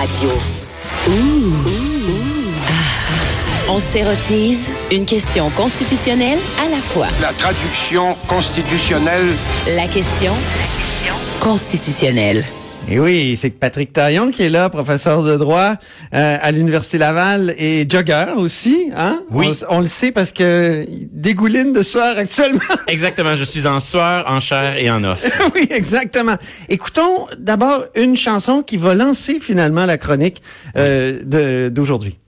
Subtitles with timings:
[0.00, 0.30] radio.
[3.68, 7.08] On s'érotise une question constitutionnelle à la fois.
[7.20, 9.34] La traduction constitutionnelle.
[9.66, 10.32] La question
[11.40, 12.46] constitutionnelle.
[12.92, 15.74] Et oui, c'est Patrick Taillon qui est là, professeur de droit
[16.12, 18.90] euh, à l'Université Laval et jogger aussi.
[18.96, 19.22] Hein?
[19.30, 19.46] Oui.
[19.68, 22.58] On, on le sait parce que il dégouline de soir actuellement.
[22.88, 25.24] Exactement, je suis en sueur, en chair et en os.
[25.54, 26.36] oui, exactement.
[26.68, 30.42] Écoutons d'abord une chanson qui va lancer finalement la chronique
[30.76, 32.19] euh, d'aujourd'hui.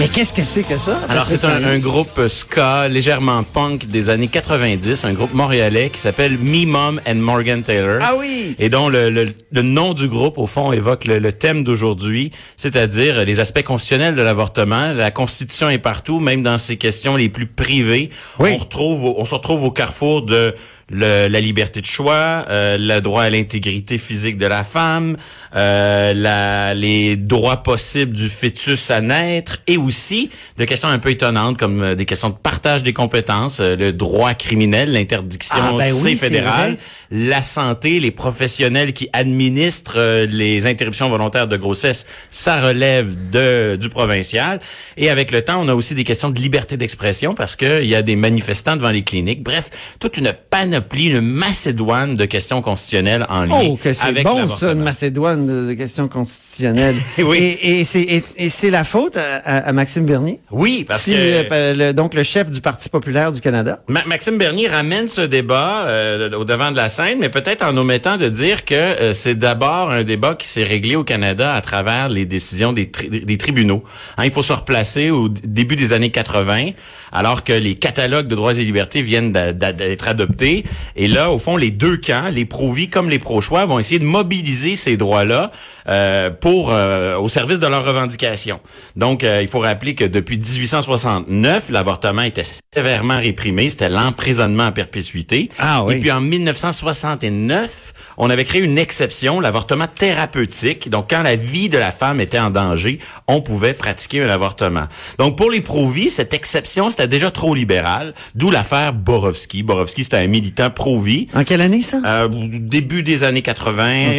[0.00, 0.98] Mais qu'est-ce que c'est que ça?
[1.10, 5.98] Alors c'est un, un groupe ska légèrement punk des années 90, un groupe montréalais qui
[6.00, 7.98] s'appelle Me Mom and Morgan Taylor.
[8.00, 8.56] Ah oui!
[8.58, 12.30] Et dont le, le- le nom du groupe, au fond, évoque le, le thème d'aujourd'hui,
[12.56, 14.92] c'est-à-dire les aspects constitutionnels de l'avortement.
[14.94, 18.08] La Constitution est partout, même dans ces questions les plus privées.
[18.38, 18.52] Oui.
[18.54, 20.54] On, retrouve, on se retrouve au carrefour de
[20.90, 25.16] le- la liberté de choix, euh, le droit à l'intégrité physique de la femme,
[25.54, 31.10] euh, la- les droits possibles du fœtus à naître, et aussi de questions un peu
[31.10, 35.72] étonnantes comme euh, des questions de partage des compétences, euh, le droit criminel, l'interdiction Ah,
[35.78, 36.76] ben oui, fédérale,
[37.10, 43.76] la santé, les professionnels qui administrent euh, les interruptions volontaires de grossesse, ça relève de
[43.76, 44.60] du provincial.
[44.96, 47.88] Et avec le temps, on a aussi des questions de liberté d'expression parce que il
[47.88, 49.42] y a des manifestants devant les cliniques.
[49.42, 54.24] Bref, toute une panoplie, une macédoine de questions constitutionnelles en lien Oh, que c'est avec
[54.24, 56.96] bon ça, une Macédoine de, questions constitutionnelles.
[57.18, 57.38] Oui.
[57.62, 60.40] Et, et c'est et, et c'est la faute à, Maxime Bernier?
[60.50, 61.16] Oui, parce Si, que
[61.52, 63.82] euh, le- donc le chef du Parti populaire du Canada?
[63.88, 67.76] Ma- Maxime Bernier ramène ce débat euh, au devant de la scène, mais peut-être en
[67.76, 71.60] omettant de dire que euh, c'est d'abord un débat qui s'est réglé au Canada à
[71.60, 73.82] travers les décisions des, tri- des tribunaux.
[74.16, 76.70] Hein, il faut se replacer au début des années 80,
[77.12, 80.64] alors que les catalogues de droits et libertés viennent d'être adoptés.
[80.96, 84.04] Et là, au fond, les deux camps, les pro-vie comme les pro-choix, vont essayer de
[84.04, 85.50] mobiliser ces droits-là
[85.88, 88.60] euh, pour euh, au service de leurs revendications.
[88.96, 92.44] Donc, euh, il faut rappeler que depuis 1869, l'avortement était
[92.74, 93.68] sévèrement réprimé.
[93.68, 95.50] C'était l'emprisonnement à perpétuité.
[95.58, 95.94] Ah oui.
[95.94, 100.88] Et puis en 1969, on avait créé une exception, l'avortement thérapeutique.
[100.88, 104.84] Donc, quand la vie de la femme était en danger, on pouvait pratiquer un avortement.
[105.18, 108.14] Donc, pour les pro-vie, cette exception, c'était déjà trop libéral.
[108.36, 109.64] D'où l'affaire Borowski.
[109.64, 111.26] Borowski, c'était un militant pro-vie.
[111.34, 111.98] En quelle année ça?
[112.06, 113.72] Euh, début des années 80,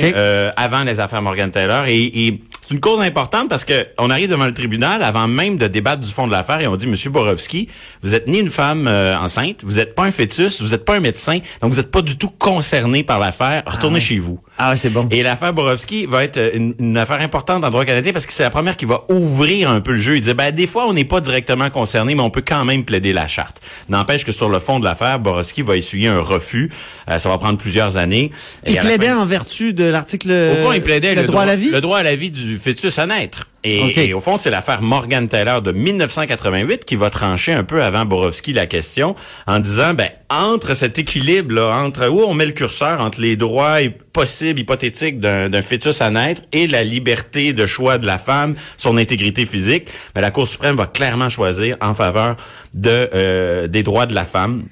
[0.09, 0.13] Ok.
[0.15, 1.85] euh, avant les affaires Morgan Taylor.
[1.85, 2.41] Et, et
[2.71, 6.03] c'est une cause importante parce que on arrive devant le tribunal avant même de débattre
[6.03, 7.67] du fond de l'affaire et on dit, Monsieur Borowski,
[8.01, 10.95] vous êtes ni une femme euh, enceinte, vous n'êtes pas un fœtus, vous n'êtes pas
[10.95, 13.63] un médecin, donc vous n'êtes pas du tout concerné par l'affaire.
[13.65, 14.39] Retournez chez vous.
[14.63, 15.07] Ah c'est bon.
[15.09, 18.31] Et l'affaire Borowski va être une, une affaire importante dans le droit canadien parce que
[18.33, 20.17] c'est la première qui va ouvrir un peu le jeu.
[20.17, 22.83] Il dit, ben, des fois, on n'est pas directement concerné, mais on peut quand même
[22.85, 23.59] plaider la charte.
[23.89, 26.69] N'empêche que sur le fond de l'affaire, Borowski va essuyer un refus.
[27.09, 28.29] Euh, ça va prendre plusieurs années.
[28.67, 31.55] Il plaidait fin- en vertu de l'article au fond, il plaidait le, droit à la
[31.55, 31.71] vie?
[31.71, 33.47] Le droit à la vie du fœtus à naître.
[33.63, 38.05] Et, au fond, c'est l'affaire Morgan Taylor de 1988 qui va trancher un peu avant
[38.05, 42.53] Borowski la question en disant, ben, entre cet équilibre, là, entre où on met le
[42.53, 43.77] curseur entre les droits
[44.13, 48.55] possibles, hypothétiques d'un d'un fœtus à naître et la liberté de choix de la femme,
[48.77, 52.37] son intégrité physique, ben, la Cour suprême va clairement choisir en faveur
[52.73, 54.63] de, euh, des droits de la femme.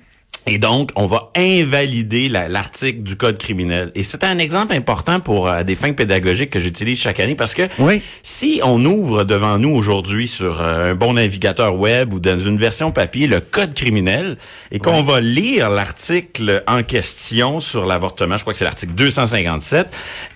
[0.50, 3.92] Et donc, on va invalider la- l'article du Code criminel.
[3.96, 7.54] Et c'est un exemple important pour euh, des fins pédagogiques que j'utilise chaque année parce
[7.54, 8.02] que Oui.
[8.24, 12.58] si on ouvre devant nous aujourd'hui sur euh, un bon navigateur web ou dans une
[12.58, 14.38] version papier le Code criminel
[14.72, 19.88] et qu'on va lire l'article en question sur l'avortement, je crois que c'est l'article 257,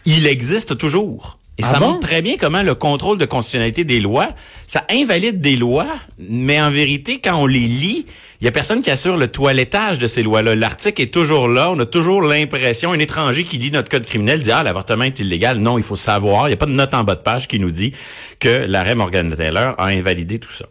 [0.05, 1.39] il existe toujours.
[1.59, 1.87] Et Ah ça bon?
[1.89, 4.29] montre très bien comment le contrôle de constitutionnalité des lois,
[4.65, 5.87] ça invalide des lois,
[6.17, 8.07] mais en vérité, quand on les lit,
[8.41, 10.55] il y a personne qui assure le toilettage de ces lois-là.
[10.55, 11.71] L'article est toujours là.
[11.71, 15.17] On a toujours l'impression, un étranger qui lit notre code criminel dit, ah, l'avortement est
[15.19, 15.59] illégal.
[15.59, 16.47] Non, il faut savoir.
[16.47, 17.93] Il n'y a pas de note en bas de page qui nous dit
[18.39, 20.65] que l'arrêt Morgan Taylor a invalidé tout ça.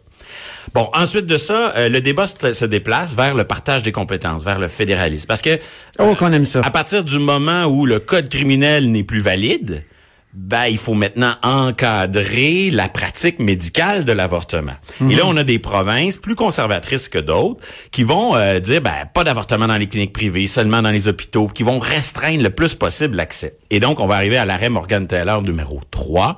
[0.75, 4.43] Bon, ensuite de ça, euh, le débat se, se déplace vers le partage des compétences,
[4.43, 5.27] vers le fédéralisme.
[5.27, 5.57] Parce que
[5.99, 6.61] Oh, qu'on aime ça.
[6.63, 9.83] à partir du moment où le code criminel n'est plus valide,
[10.33, 14.73] ben, il faut maintenant encadrer la pratique médicale de l'avortement.
[15.07, 19.07] Et là, on a des provinces plus conservatrices que d'autres qui vont euh, dire, ben,
[19.13, 22.73] pas d'avortement dans les cliniques privées, seulement dans les hôpitaux, qui vont restreindre le plus
[22.73, 23.57] possible l'accès.
[23.69, 26.37] Et donc, on va arriver à l'arrêt Morgan Taylor numéro 3,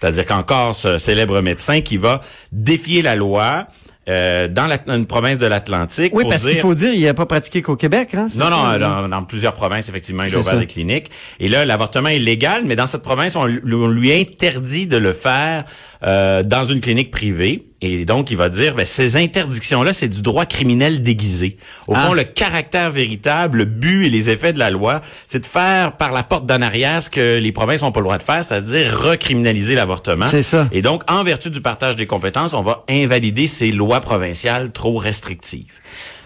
[0.00, 2.20] c'est-à-dire qu'encore ce célèbre médecin qui va
[2.50, 3.66] défier la loi
[4.08, 7.14] euh, dans la, une province de l'Atlantique Oui, pour parce qu'il faut dire, il n'a
[7.14, 8.26] pas pratiqué qu'au Québec, hein?
[8.36, 10.58] Non, non, ça, euh, dans, dans plusieurs provinces, effectivement, il a ouvert ça.
[10.58, 11.10] des cliniques.
[11.40, 14.96] Et là, l'avortement est légal, mais dans cette province, on, lui- on lui interdit de
[14.98, 15.64] le faire
[16.04, 17.64] euh, dans une clinique privée.
[17.86, 21.58] Et donc, il va dire, ben, ces interdictions-là, c'est du droit criminel déguisé.
[21.86, 22.06] Au Ah.
[22.06, 25.92] fond, le caractère véritable, le but et les effets de la loi, c'est de faire
[25.92, 28.42] par la porte d'en arrière ce que les provinces n'ont pas le droit de faire,
[28.42, 30.26] c'est-à-dire recriminaliser l'avortement.
[30.26, 30.66] C'est ça.
[30.72, 34.96] Et donc, en vertu du partage des compétences, on va invalider ces lois provinciales trop
[34.96, 35.66] restrictives.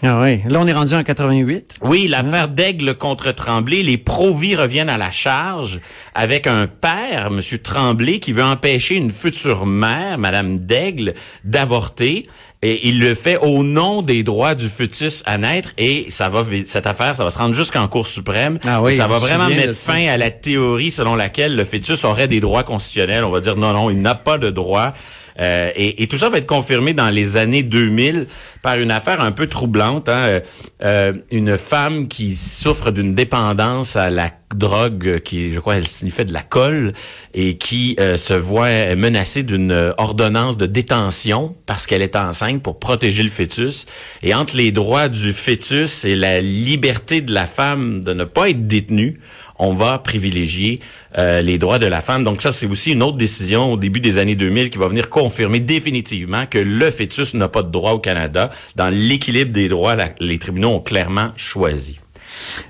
[0.03, 0.41] Ah oui.
[0.49, 1.79] Là, on est rendu en 88.
[1.83, 5.81] Oui, l'affaire d'Aigle contre Tremblay, les pro-vie reviennent à la charge
[6.15, 7.41] avec un père, M.
[7.63, 11.15] Tremblay, qui veut empêcher une future mère, Mme d'Aigle,
[11.45, 12.27] d'avorter.
[12.61, 16.45] Et il le fait au nom des droits du fœtus à naître et ça va
[16.65, 18.59] cette affaire ça va se rendre jusqu'en Cour suprême.
[18.67, 22.27] Ah oui, ça va vraiment mettre fin à la théorie selon laquelle le fœtus aurait
[22.27, 23.23] des droits constitutionnels.
[23.23, 24.93] On va dire non non, il n'a pas de droits.
[25.41, 28.27] Euh, et, tout ça va être confirmé dans les années 2000
[28.63, 30.09] par une affaire un peu troublante.
[30.09, 30.23] Hein?
[30.25, 30.41] Euh,
[30.83, 36.33] euh, une femme qui souffre d'une dépendance à la drogue, qui, je crois, elle de
[36.33, 36.95] la colle,
[37.35, 43.23] et qui se voit menacée d'une ordonnance de détention parce qu'elle est enceinte pour protéger
[43.23, 43.85] le fœtus.
[44.23, 48.49] Et entre les droits du fœtus et la liberté de la femme de ne pas
[48.49, 49.21] être détenue,
[49.59, 50.81] on va privilégier
[51.17, 52.23] euh, les droits de la femme.
[52.25, 55.09] Donc ça, c'est aussi une autre décision au début des années 2000 qui va venir
[55.09, 58.51] confirmer définitivement que le fœtus n'a pas de droit au Canada.
[58.77, 61.99] Dans l'équilibre des droits, la- les tribunaux ont clairement choisi.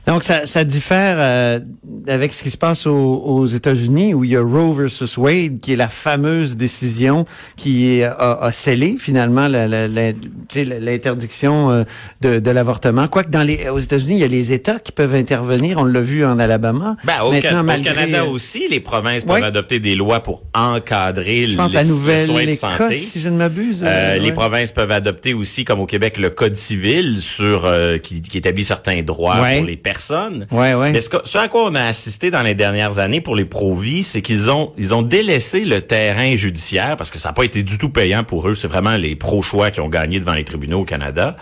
[0.06, 1.60] Donc, ça, ça diffère euh,
[2.06, 2.92] avec ce qui se passe aux,
[3.24, 7.26] aux États-Unis, où il y a Roe versus Wade, qui est la fameuse décision
[7.56, 10.12] qui a, a scellé finalement la- la- la-
[10.80, 11.84] l'interdiction euh,
[12.20, 13.08] de, de l'avortement.
[13.08, 15.78] Quoique dans les, aux États-Unis, il y a les États qui peuvent intervenir.
[15.78, 16.96] On l'a vu en Alabama.
[17.04, 19.34] Ben, au, Maintenant, Ca- au malgré, Canada euh, aussi, les provinces Ouais.
[19.40, 22.94] peuvent adopter des lois pour encadrer Je pense les, la le soin de santé.
[22.94, 23.82] si je ne m'abuse.
[23.84, 27.98] Euh, euh, Les provinces peuvent adopter aussi, comme au Québec, le code civil sur euh,
[27.98, 29.47] qui, qui établit certains droits Ouais.
[29.56, 30.46] Pour les personnes.
[30.50, 30.92] Ouais, ouais.
[30.92, 33.44] Mais ce, que- ce à quoi on a assisté dans les dernières années pour les
[33.44, 37.44] pro-vie, c'est qu'ils ont ils ont délaissé le terrain judiciaire parce que ça n'a pas
[37.44, 38.54] été du tout payant pour eux.
[38.54, 41.36] C'est vraiment les pro-choix qui ont gagné devant les tribunaux au Canada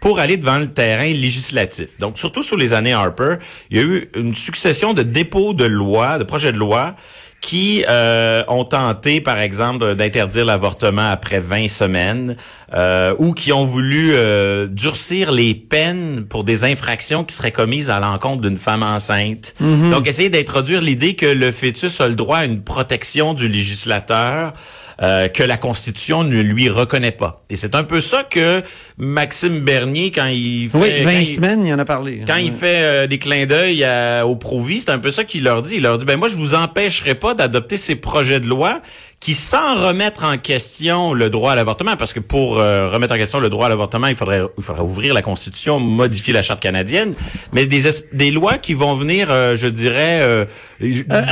[0.00, 1.88] pour aller devant le terrain législatif.
[1.98, 3.34] Donc, surtout sous les années Harper,
[3.70, 6.94] il y a eu une succession de dépôts de lois, de projets de loi
[7.40, 12.36] qui euh, ont tenté, par exemple, d'interdire l'avortement après 20 semaines,
[12.74, 17.88] euh, ou qui ont voulu euh, durcir les peines pour des infractions qui seraient commises
[17.90, 19.54] à l'encontre d'une femme enceinte.
[19.60, 24.52] Donc, essayer d'introduire l'idée que le fœtus a le droit à une protection du législateur.
[25.02, 27.42] Euh, que la Constitution ne lui reconnaît pas.
[27.48, 28.62] Et c'est un peu ça que
[28.98, 30.78] Maxime Bernier, quand il fait...
[30.78, 32.20] Oui, 20 quand il- semaines, il en a parlé.
[32.26, 33.86] quand il fait euh, des clins d'œil
[34.24, 35.76] au Provi, c'est un peu ça qu'il leur dit.
[35.76, 38.82] Il leur dit, ben moi, je vous empêcherai pas d'adopter ces projets de loi
[39.20, 43.18] qui, sans remettre en question le droit à l'avortement, parce que pour euh, remettre en
[43.18, 46.60] question le droit à l'avortement, il faudrait, il faudrait ouvrir la Constitution, modifier la Charte
[46.60, 47.12] canadienne,
[47.52, 50.46] mais des, es- des lois qui vont venir, euh, je dirais, euh,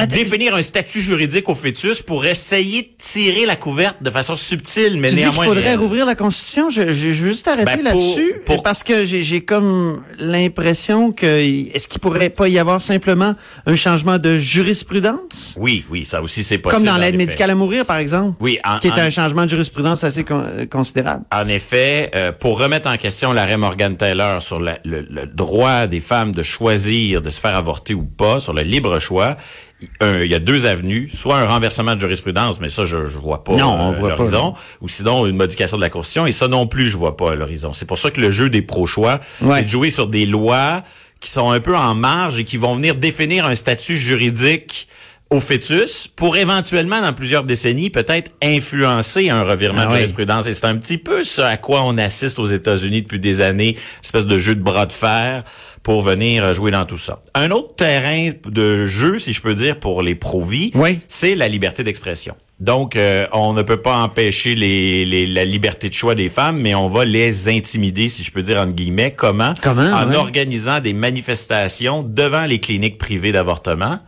[0.07, 5.01] définir un statut juridique au fœtus pour essayer de tirer la couverte de façon subtile,
[5.01, 5.47] mais Tu dis qu'il néanmoins...
[5.47, 5.79] faudrait réelle.
[5.79, 6.69] rouvrir la Constitution?
[6.69, 10.03] Je, je, je veux juste arrêter Ben, pour- là-dessus pour- parce que j'ai j'ai comme
[10.19, 11.27] l'impression que
[11.75, 13.35] est-ce qu'il pourrait pas y avoir simplement
[13.67, 16.85] un changement de jurisprudence, Oui, oui, ça aussi, c'est possible.
[16.85, 19.45] comme dans l'aide médicale à mourir, par exemple, Oui, en- qui est en- un changement
[19.45, 21.25] de jurisprudence assez con- euh, considérable.
[21.33, 25.87] En effet, euh, pour remettre en question l'arrêt Morgan Taylor sur la- le, le droit
[25.87, 29.37] des femmes de choisir de se faire avorter ou pas, sur le libre choix,
[29.81, 33.07] il un- il y a deux avenues, soit un renversement de jurisprudence, mais ça je,
[33.07, 36.27] je vois pas Non, on euh, voit l'horizon, ou sinon une modification de la Constitution,
[36.27, 37.73] et ça non plus je vois pas à l'horizon.
[37.73, 39.57] C'est pour ça que le jeu des pro-choix, Ouais.
[39.59, 40.83] c'est de jouer sur des lois
[41.21, 44.89] qui sont un peu en marge et qui vont venir définir un statut juridique
[45.31, 49.99] au fœtus pour éventuellement, dans plusieurs décennies, peut-être influencer un revirement Ah de oui.
[49.99, 50.47] jurisprudence.
[50.47, 53.77] Et c'est un petit peu ce à quoi on assiste aux États-Unis depuis des années,
[54.03, 55.43] espèce de jeu de bras de fer
[55.83, 57.21] pour venir jouer dans tout ça.
[57.35, 60.99] Un autre terrain de jeu, si je peux dire, pour les pro-vie, Oui.
[61.09, 62.35] c'est la liberté d'expression.
[62.61, 66.59] Donc, euh, on ne peut pas empêcher les, les- la liberté de choix des femmes,
[66.61, 69.13] mais on va les intimider, si je peux dire entre guillemets.
[69.17, 69.55] Comment?
[69.63, 70.17] Comment, En ouais.
[70.17, 74.01] organisant des manifestations devant les cliniques privées d'avortement.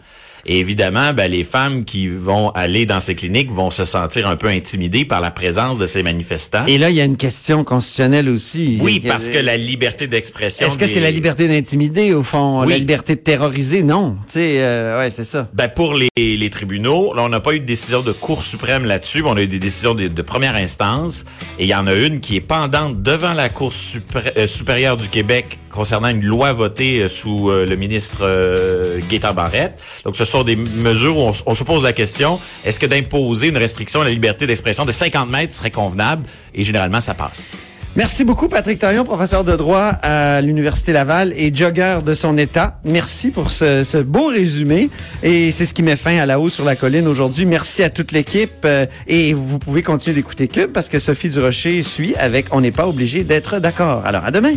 [0.46, 4.36] Et évidemment, ben, les femmes qui vont aller dans ces cliniques vont se sentir un
[4.36, 6.66] peu intimidées par la présence de ces manifestants.
[6.66, 8.78] Et là, il y a une question constitutionnelle aussi.
[8.80, 10.66] oui, parce que la liberté d'expression...
[10.66, 12.72] Est-ce que des- c'est la liberté d'intimider au fond, Oui.
[12.72, 13.82] la liberté de terroriser?
[13.82, 15.48] Non, tu sais, euh, ouais, c'est ça.
[15.54, 18.84] Ben pour les, les tribunaux, là on n'a pas eu de décision de Cour suprême
[18.84, 21.24] là-dessus, on a eu des décisions de, de première instance,
[21.58, 24.96] et il y en a une qui est pendante devant la Cour supré- euh, supérieure
[24.96, 29.80] du Québec concernant une loi votée euh, sous euh, le ministre euh, Gaétan Barrette.
[30.04, 33.56] Donc ce sont des mesures où on, se pose la question est-ce que d'imposer une
[33.56, 36.24] restriction à la liberté d'expression de 50 mètres serait convenable?
[36.54, 37.52] Et généralement ça passe.
[37.96, 42.78] Merci beaucoup, Patrick Taillon, professeur de droit à l'Université Laval et jogger de son État.
[42.84, 44.90] Merci pour ce, beau résumé.
[45.24, 47.46] Et c'est ce qui met fin à la hausse sur la colline aujourd'hui.
[47.46, 48.64] Merci à toute l'équipe.
[48.64, 52.70] Euh, et vous pouvez continuer d'écouter Cube parce que Sophie Durocher suit avec On n'est
[52.70, 54.02] pas obligé d'être d'accord.
[54.06, 54.54] Alors, à demain.